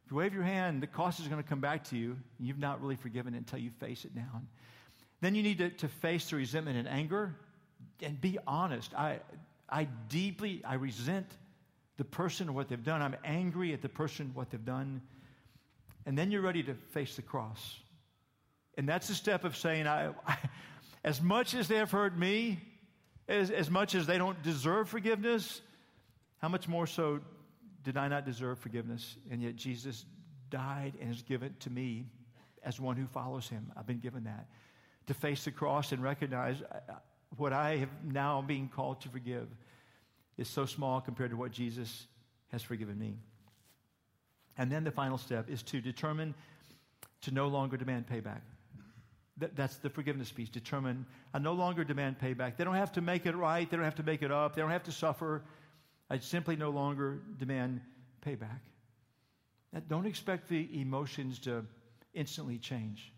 [0.04, 2.16] if you wave your hand, the cost is going to come back to you.
[2.38, 4.46] You've not really forgiven it until you face it down.
[5.20, 7.34] Then you need to, to face the resentment and anger
[8.02, 8.94] and be honest.
[8.94, 9.20] I,
[9.68, 11.26] I deeply, I resent
[11.96, 13.02] the person or what they've done.
[13.02, 15.02] I'm angry at the person, what they've done.
[16.04, 17.80] And then you're ready to face the cross.
[18.76, 20.36] And that's the step of saying, I, I
[21.04, 22.58] as much as they have hurt me,
[23.28, 25.60] As, as much as they don't deserve forgiveness,
[26.38, 27.18] how much more so
[27.82, 29.16] did I not deserve forgiveness?
[29.30, 30.06] And yet Jesus
[30.48, 32.06] died and has given to me
[32.62, 33.72] as one who follows him.
[33.76, 34.46] I've been given that.
[35.06, 36.94] To face the cross and recognize uh,
[37.36, 39.48] what I have now being called to forgive
[40.36, 42.06] is so small compared to what Jesus
[42.52, 43.16] has forgiven me.
[44.56, 46.34] And then the final step is to determine
[47.22, 48.42] to no longer demand payback.
[49.38, 50.48] That's the forgiveness piece.
[50.48, 52.56] Determine, I no longer demand payback.
[52.56, 53.70] They don't have to make it right.
[53.70, 54.54] They don't have to make it up.
[54.54, 55.42] They don't have to suffer.
[56.08, 57.80] I simply no longer demand
[58.24, 58.60] payback.
[59.88, 61.64] Don't expect the emotions to
[62.14, 63.12] instantly change.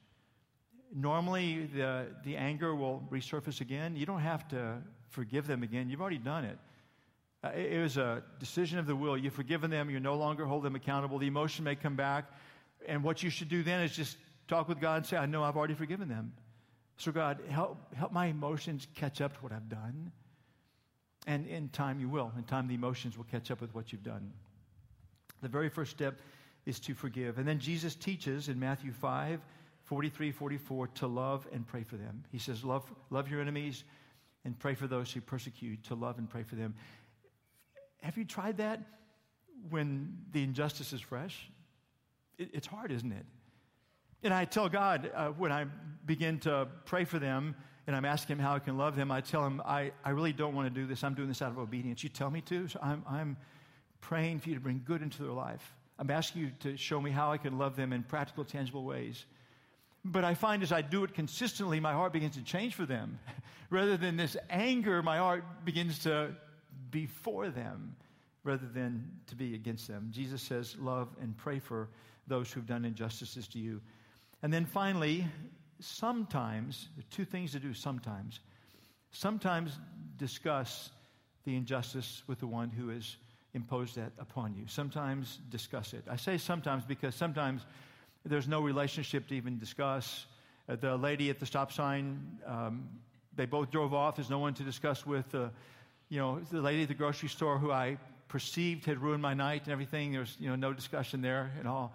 [0.94, 3.94] Normally, the, the anger will resurface again.
[3.94, 4.78] You don't have to
[5.10, 6.58] forgive them again, you've already done it.
[7.42, 9.16] Uh, it, it was a decision of the will.
[9.16, 11.18] You've forgiven them, you no longer hold them accountable.
[11.18, 12.24] The emotion may come back.
[12.86, 14.16] And what you should do then is just
[14.48, 16.32] talk with God and say, I know I've already forgiven them.
[16.96, 20.10] So, God, help, help my emotions catch up to what I've done.
[21.26, 22.32] And in time, you will.
[22.36, 24.32] In time, the emotions will catch up with what you've done.
[25.42, 26.20] The very first step
[26.66, 27.38] is to forgive.
[27.38, 29.40] And then Jesus teaches in Matthew 5
[29.84, 32.22] 43, 44 to love and pray for them.
[32.30, 33.84] He says, Love, love your enemies
[34.44, 36.74] and pray for those who persecute, to love and pray for them.
[38.02, 38.80] Have you tried that
[39.70, 41.50] when the injustice is fresh?
[42.36, 43.24] It, it's hard, isn't it?
[44.22, 45.66] And I tell God uh, when I
[46.04, 47.54] begin to pray for them
[47.86, 50.32] and I'm asking Him how I can love them, I tell Him, I, I really
[50.32, 51.04] don't want to do this.
[51.04, 52.02] I'm doing this out of obedience.
[52.02, 52.68] You tell me to.
[52.68, 53.36] So I'm, I'm
[54.00, 55.74] praying for you to bring good into their life.
[55.98, 59.24] I'm asking you to show me how I can love them in practical, tangible ways.
[60.04, 63.18] But I find as I do it consistently, my heart begins to change for them.
[63.70, 66.34] Rather than this anger, my heart begins to
[66.90, 67.96] be for them
[68.44, 70.08] rather than to be against them.
[70.10, 71.88] Jesus says, Love and pray for
[72.26, 73.80] those who've done injustices to you.
[74.42, 75.26] And then finally,
[75.80, 78.40] sometimes, two things to do sometimes.
[79.10, 79.78] Sometimes
[80.16, 80.90] discuss
[81.44, 83.16] the injustice with the one who has
[83.54, 84.64] imposed that upon you.
[84.66, 86.04] Sometimes discuss it.
[86.08, 87.62] I say sometimes because sometimes
[88.24, 90.26] there's no relationship to even discuss.
[90.68, 92.88] Uh, the lady at the stop sign, um,
[93.34, 94.16] they both drove off.
[94.16, 95.34] There's no one to discuss with.
[95.34, 95.48] Uh,
[96.10, 97.98] you know, the lady at the grocery store who I
[98.28, 100.12] perceived had ruined my night and everything.
[100.12, 101.94] There's you know no discussion there at all.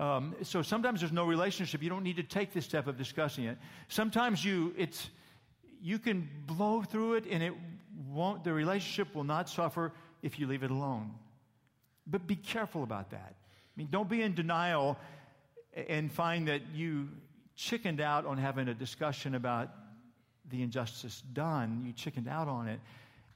[0.00, 1.82] Um, so sometimes there's no relationship.
[1.82, 3.58] You don't need to take this step of discussing it.
[3.88, 5.10] Sometimes you it's
[5.80, 7.52] you can blow through it and it
[8.08, 8.44] won't.
[8.44, 11.12] The relationship will not suffer if you leave it alone.
[12.06, 13.34] But be careful about that.
[13.36, 14.98] I mean, don't be in denial
[15.88, 17.08] and find that you
[17.54, 19.70] chickened out on having a discussion about
[20.50, 21.84] the injustice done.
[21.86, 22.80] You chickened out on it,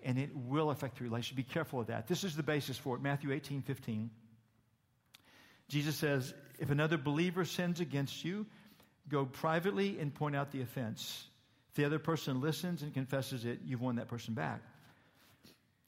[0.03, 1.37] and it will affect the relationship.
[1.37, 2.07] Be careful of that.
[2.07, 3.03] This is the basis for it.
[3.03, 4.11] Matthew 18 15.
[5.69, 8.47] Jesus says, If another believer sins against you,
[9.09, 11.27] go privately and point out the offense.
[11.71, 14.61] If the other person listens and confesses it, you've won that person back.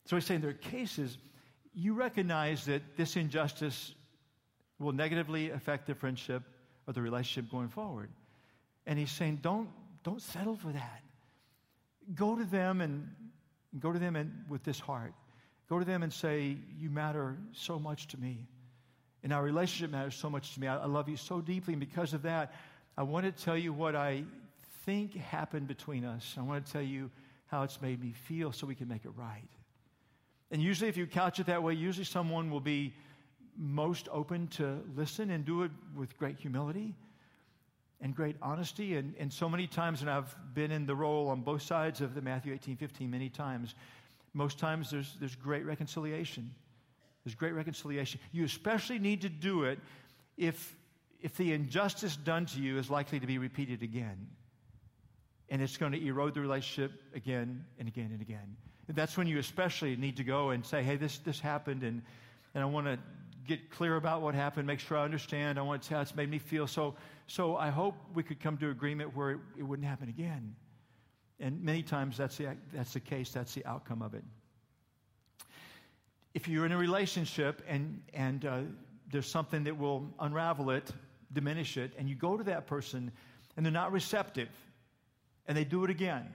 [0.07, 1.19] So he's saying there are cases
[1.75, 3.95] you recognize that this injustice
[4.79, 6.43] will negatively affect the friendship
[6.87, 8.11] or the relationship going forward.
[8.87, 9.69] And he's saying, don't,
[10.03, 11.03] don't settle for that.
[12.15, 13.09] Go to them and
[13.79, 15.13] go to them and, with this heart.
[15.69, 18.49] Go to them and say, You matter so much to me.
[19.23, 20.69] And our relationship matters so much to me.
[20.69, 21.75] I, love you so deeply.
[21.75, 22.55] And because of that,
[22.97, 24.25] I want to tell you what I
[24.85, 26.37] think happened between us.
[26.39, 27.11] I want to tell you
[27.47, 29.49] how it's made me feel so we can make it right.
[30.51, 32.95] And usually, if you couch it that way, usually someone will be
[33.57, 36.95] most open to listen and do it with great humility
[38.01, 38.97] and great honesty.
[38.97, 42.15] And, and so many times, and I've been in the role on both sides of
[42.15, 43.75] the Matthew 18, 15 many times,
[44.33, 46.51] most times there's, there's great reconciliation.
[47.29, 48.21] There's great reconciliation.
[48.33, 49.79] You especially need to do it
[50.39, 50.75] if,
[51.21, 54.29] if the injustice done to you is likely to be repeated again.
[55.51, 58.57] And it's going to erode the relationship again and again and again.
[58.87, 62.01] And that's when you especially need to go and say, hey, this, this happened, and,
[62.55, 62.99] and I want to
[63.47, 65.59] get clear about what happened, make sure I understand.
[65.59, 66.67] I want to tell it's made me feel.
[66.67, 66.95] So,
[67.27, 70.57] so I hope we could come to agreement where it, it wouldn't happen again.
[71.41, 74.25] And many times that's the, that's the case, that's the outcome of it.
[76.39, 78.61] If you're in a relationship and, and uh,
[79.11, 80.89] there's something that will unravel it,
[81.33, 83.11] diminish it, and you go to that person
[83.57, 84.49] and they're not receptive,
[85.49, 86.33] and they do it again,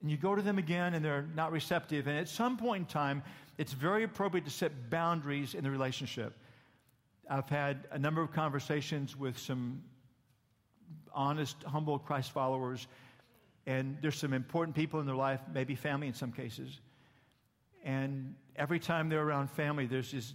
[0.00, 2.86] and you go to them again and they're not receptive, and at some point in
[2.86, 3.22] time,
[3.58, 6.32] it's very appropriate to set boundaries in the relationship.
[7.28, 9.82] I've had a number of conversations with some
[11.12, 12.86] honest, humble Christ followers,
[13.66, 16.80] and there's some important people in their life, maybe family in some cases.
[17.86, 20.34] And every time they're around family, there's this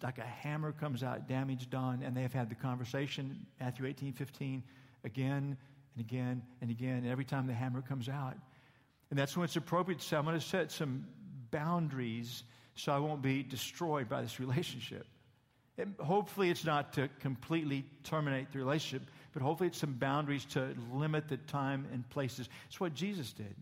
[0.00, 4.12] like a hammer comes out, damage done, and they have had the conversation, Matthew 18,
[4.12, 4.62] 15,
[5.02, 5.56] again
[5.96, 6.98] and again and again.
[6.98, 8.36] And every time the hammer comes out,
[9.10, 11.06] And that's when it's appropriate to say, I'm going to set some
[11.50, 15.06] boundaries so I won't be destroyed by this relationship.
[15.78, 20.74] And hopefully, it's not to completely terminate the relationship, but hopefully, it's some boundaries to
[20.92, 22.48] limit the time and places.
[22.68, 23.54] It's what Jesus did.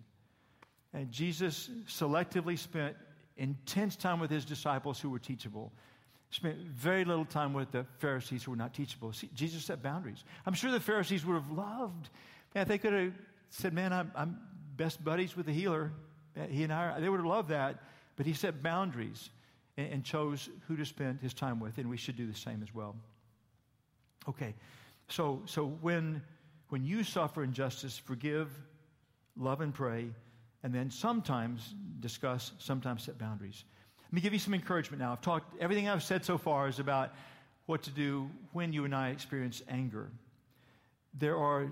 [0.93, 2.97] And Jesus selectively spent
[3.37, 5.73] intense time with his disciples who were teachable,
[6.31, 9.13] spent very little time with the Pharisees who were not teachable.
[9.13, 10.25] See, Jesus set boundaries.
[10.45, 12.09] I'm sure the Pharisees would have loved,
[12.55, 13.13] man, they could have
[13.51, 14.39] said, Man, I'm, I'm
[14.77, 15.93] best buddies with the healer.
[16.51, 17.83] He and I, they would have loved that.
[18.17, 19.31] But he set boundaries
[19.77, 22.63] and, and chose who to spend his time with, and we should do the same
[22.63, 22.97] as well.
[24.29, 24.55] Okay,
[25.09, 26.23] so, so when,
[26.71, 28.51] when you suffer injustice, forgive,
[29.37, 30.09] love, and pray,
[30.67, 33.63] and then sometimes discuss, sometimes set boundaries.
[34.03, 35.13] Let me give you some encouragement now.
[35.13, 37.15] I've talked, everything I've said so far is about
[37.67, 40.11] what to do when you and I experience anger.
[41.15, 41.71] There are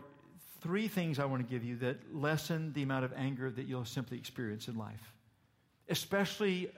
[0.60, 3.84] three things I want to give you that lessen the amount of anger that you'll
[3.84, 5.12] simply experience in life,
[5.88, 6.70] especially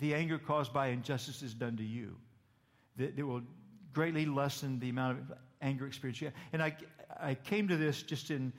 [0.00, 2.16] the anger caused by injustices done to you.
[2.96, 3.42] That, that will
[3.92, 6.34] greatly lessen the amount of anger experience you have.
[6.52, 6.76] And I,
[7.20, 8.52] I came to this just in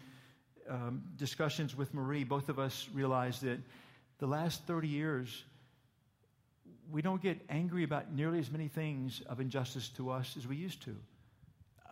[0.70, 2.24] um, discussions with Marie.
[2.24, 3.60] Both of us realized that
[4.20, 5.44] the last 30 years,
[6.92, 10.56] we don't get angry about nearly as many things of injustice to us as we
[10.56, 10.96] used to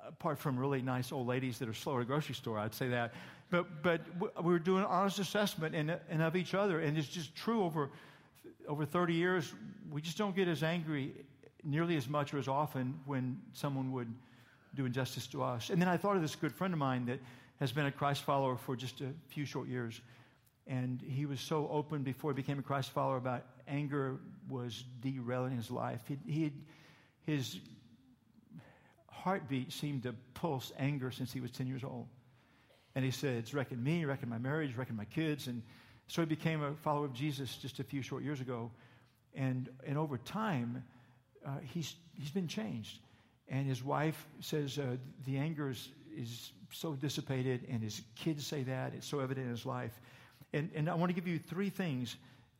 [0.07, 2.89] apart from really nice old ladies that are slow at a grocery store, I'd say
[2.89, 3.13] that.
[3.49, 4.01] But, but
[4.43, 7.89] we were doing honest assessment and, and of each other, and it's just true over,
[8.67, 9.53] over 30 years,
[9.91, 11.13] we just don't get as angry
[11.63, 14.11] nearly as much or as often when someone would
[14.73, 15.69] do injustice to us.
[15.69, 17.19] And then I thought of this good friend of mine that
[17.61, 20.01] has been a Christ follower for just a few short years.
[20.65, 24.17] And he was so open before he became a Christ follower about anger
[24.49, 26.01] was derailing his life.
[26.07, 26.51] He, he
[27.23, 27.59] his
[29.09, 32.07] heartbeat seemed to pulse anger since he was 10 years old.
[32.95, 35.45] And he said, It's wrecking me, wrecking my marriage, wrecking my kids.
[35.45, 35.61] And
[36.07, 38.71] so he became a follower of Jesus just a few short years ago.
[39.35, 40.83] And, and over time,
[41.45, 42.97] uh, he's, he's been changed.
[43.47, 44.97] And his wife says uh,
[45.27, 48.93] the anger is, is so dissipated, and his kids say that.
[48.93, 49.99] It's so evident in his life.
[50.53, 52.15] And, and I want to give you three things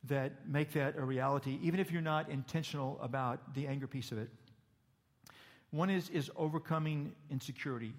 [0.06, 4.18] that make that a reality, even if you're not intentional about the anger piece of
[4.18, 4.30] it.
[5.70, 7.94] One is, is overcoming insecurity.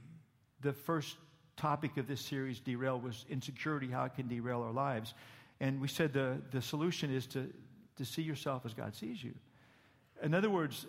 [0.61, 1.17] The first
[1.57, 5.15] topic of this series, Derail, was insecurity, how it can derail our lives.
[5.61, 7.49] And we said the, the solution is to,
[7.97, 9.35] to see yourself as God sees you.
[10.23, 10.87] In other words,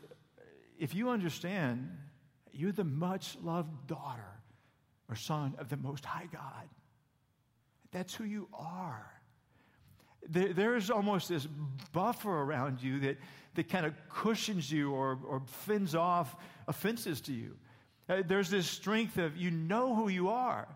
[0.80, 1.90] if you understand
[2.54, 4.33] you're the much loved daughter
[5.14, 6.68] or son of the Most High God,
[7.92, 9.06] that's who you are.
[10.28, 11.48] There, there's almost this
[11.92, 13.18] buffer around you that,
[13.54, 16.36] that kind of cushions you or, or fends off
[16.68, 17.56] offenses to you.
[18.10, 20.68] Uh, there's this strength of you know who you are.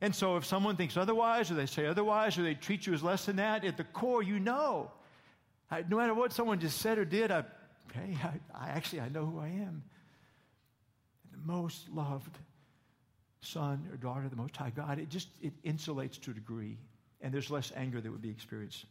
[0.00, 3.02] And so if someone thinks otherwise, or they say otherwise, or they treat you as
[3.02, 4.90] less than that, at the core, you know.
[5.70, 7.44] I, no matter what someone just said or did, I,
[7.92, 9.84] hey, I, I actually, I know who I am.
[11.30, 12.36] The most loved
[13.40, 16.76] son or daughter of the Most High God, it just, it insulates to a degree.
[17.20, 18.84] And there's less anger that would be experienced.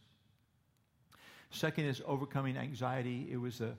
[1.50, 3.28] Second is overcoming anxiety.
[3.32, 3.72] It was the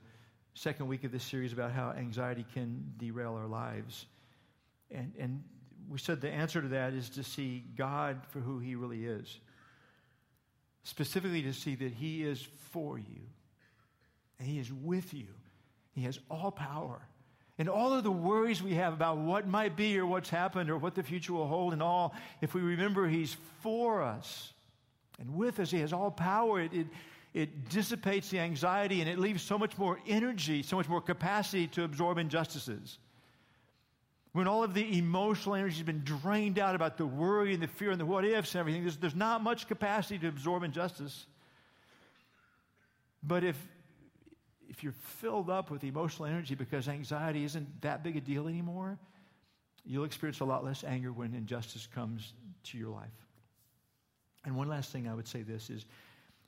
[0.55, 4.07] second week of this series about how anxiety can derail our lives.
[4.91, 5.43] And, and
[5.89, 9.39] we said the answer to that is to see God for who He really is.
[10.83, 13.21] Specifically, to see that He is for you,
[14.39, 15.27] and He is with you.
[15.93, 17.01] He has all power.
[17.59, 20.79] And all of the worries we have about what might be or what's happened or
[20.79, 24.53] what the future will hold and all, if we remember He's for us
[25.19, 26.61] and with us, He has all power.
[26.61, 26.87] It, it,
[27.35, 31.67] it dissipates the anxiety and it leaves so much more energy, so much more capacity
[31.69, 32.99] to absorb injustices.
[34.33, 37.67] When all of the emotional energy has been drained out about the worry and the
[37.67, 41.27] fear and the what ifs and everything, there's, there's not much capacity to absorb injustice.
[43.23, 43.57] But if,
[44.69, 48.99] if you're filled up with emotional energy because anxiety isn't that big a deal anymore,
[49.85, 52.33] you'll experience a lot less anger when injustice comes
[52.65, 53.09] to your life.
[54.45, 55.85] And one last thing I would say this is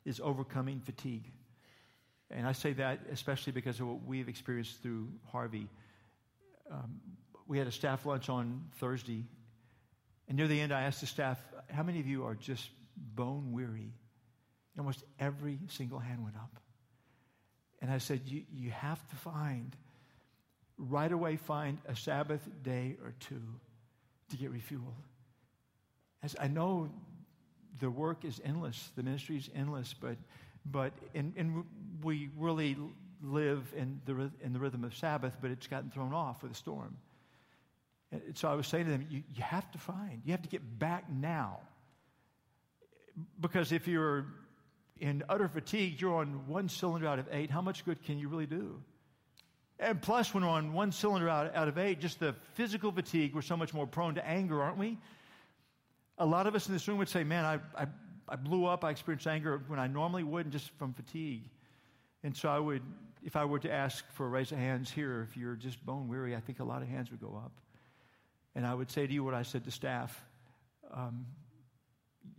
[0.05, 1.31] is overcoming fatigue.
[2.29, 5.67] And I say that especially because of what we've experienced through Harvey.
[6.71, 7.01] Um,
[7.47, 9.25] we had a staff lunch on Thursday,
[10.27, 11.37] and near the end, I asked the staff,
[11.69, 13.91] How many of you are just bone weary?
[14.77, 16.61] Almost every single hand went up.
[17.81, 19.75] And I said, You, you have to find,
[20.77, 23.41] right away, find a Sabbath day or two
[24.29, 24.93] to get refueled.
[26.23, 26.89] As I know
[27.79, 30.17] the work is endless, the ministry is endless, but,
[30.65, 31.65] but and, and
[32.03, 32.77] we really
[33.23, 36.55] live in the, in the rhythm of Sabbath, but it's gotten thrown off with a
[36.55, 36.97] storm.
[38.11, 40.49] And so I was saying to them, you, you have to find, you have to
[40.49, 41.59] get back now.
[43.39, 44.25] Because if you're
[45.01, 47.49] in utter fatigue, you're on one cylinder out of eight.
[47.49, 48.79] How much good can you really do?
[49.79, 53.33] And plus, when we're on one cylinder out, out of eight, just the physical fatigue,
[53.33, 54.99] we're so much more prone to anger, aren't we?
[56.19, 57.87] A lot of us in this room would say, Man, I, I,
[58.29, 58.83] I blew up.
[58.85, 61.49] I experienced anger when I normally wouldn't, just from fatigue.
[62.23, 62.83] And so I would,
[63.25, 66.07] if I were to ask for a raise of hands here, if you're just bone
[66.09, 67.53] weary, I think a lot of hands would go up.
[68.53, 70.23] And I would say to you what I said to staff
[70.93, 71.25] um,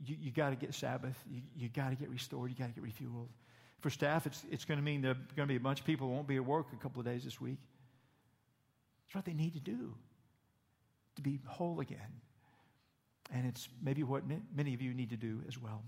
[0.04, 1.16] you, you got to get Sabbath.
[1.30, 2.50] You, you got to get restored.
[2.50, 3.28] You got to get refueled.
[3.80, 5.86] For staff, it's, it's going to mean there are going to be a bunch of
[5.86, 7.58] people who won't be at work a couple of days this week.
[9.06, 9.94] It's what they need to do
[11.16, 11.98] to be whole again.
[13.34, 14.22] And it's maybe what
[14.54, 15.82] many of you need to do as well.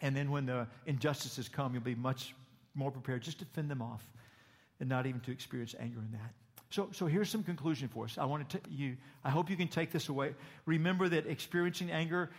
[0.00, 2.34] And then when the injustices come, you'll be much
[2.74, 4.06] more prepared just to fend them off
[4.80, 6.32] and not even to experience anger in that.
[6.70, 8.18] So, so here's some conclusion for us.
[8.18, 8.96] I want to t- you.
[9.24, 10.34] I hope you can take this away.
[10.66, 12.30] Remember that experiencing anger,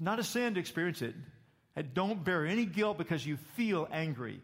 [0.00, 1.14] not a sin to experience it.
[1.76, 4.40] And don't bear any guilt because you feel angry.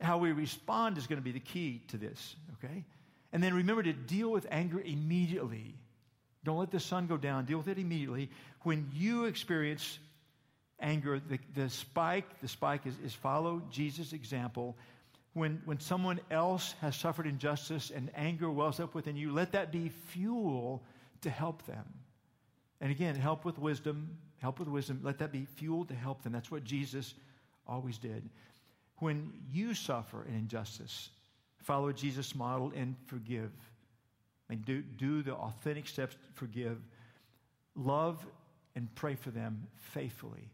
[0.00, 2.36] How we respond is going to be the key to this.
[2.54, 2.84] Okay,
[3.32, 5.74] and then remember to deal with anger immediately.
[6.44, 7.44] Don't let the sun go down.
[7.44, 8.30] Deal with it immediately.
[8.62, 9.98] When you experience
[10.80, 14.76] anger, the, the spike, the spike is, is follow Jesus' example
[15.38, 19.70] when, when someone else has suffered injustice and anger wells up within you, let that
[19.70, 20.82] be fuel
[21.22, 21.84] to help them.
[22.80, 25.00] And again, help with wisdom, help with wisdom.
[25.02, 26.32] Let that be fuel to help them.
[26.32, 27.14] That's what Jesus
[27.66, 28.28] always did.
[28.98, 31.10] When you suffer an injustice,
[31.62, 33.52] follow Jesus' model and forgive.
[34.50, 36.78] And do, do the authentic steps to forgive.
[37.76, 38.24] Love
[38.74, 40.48] and pray for them faithfully.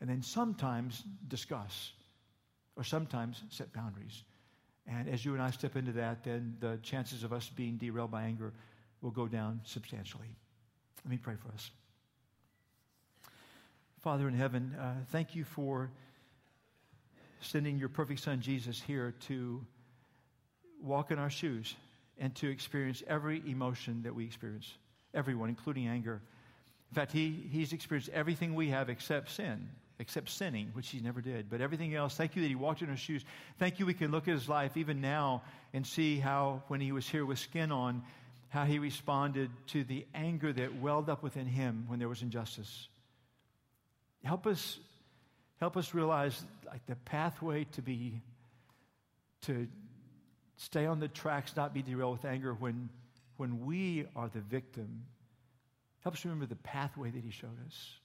[0.00, 1.92] And then sometimes discuss
[2.76, 4.24] or sometimes set boundaries.
[4.86, 8.10] And as you and I step into that, then the chances of us being derailed
[8.10, 8.52] by anger
[9.00, 10.28] will go down substantially.
[11.04, 11.70] Let me pray for us.
[14.02, 15.88] Father in heaven, uh, thank you for
[17.40, 19.64] sending your perfect Son Jesus here to
[20.82, 21.76] walk in our shoes
[22.18, 24.68] and to experience every emotion that we experience,
[25.14, 26.20] everyone, including anger.
[26.90, 29.68] In fact, he, he's experienced everything we have except sin
[30.00, 31.48] except sinning, which he never did.
[31.48, 33.24] But everything else, thank you that he walked in our shoes.
[33.60, 35.42] Thank you we can look at his life even now
[35.72, 38.02] and see how, when he was here with skin on,
[38.48, 42.88] how he responded to the anger that welled up within him when there was injustice.
[44.24, 44.78] Help us,
[45.58, 48.20] help us realize like the pathway to be,
[49.42, 49.66] to
[50.56, 52.88] stay on the tracks, not be derailed with anger when,
[53.36, 55.04] when we are the victim.
[56.02, 57.96] Help us remember the pathway that he showed us.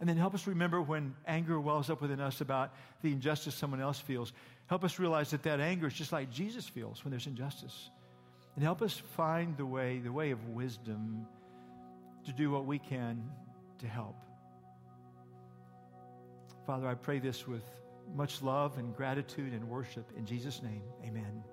[0.00, 3.80] And then help us remember when anger wells up within us about the injustice someone
[3.80, 4.32] else feels.
[4.66, 7.90] Help us realize that that anger is just like Jesus feels when there's injustice.
[8.56, 11.26] And help us find the way, the way of wisdom
[12.26, 13.30] to do what we can
[13.78, 14.16] to help.
[16.66, 17.64] Father, I pray this with
[18.14, 20.06] much love and gratitude and worship.
[20.16, 21.44] In Jesus' name, amen.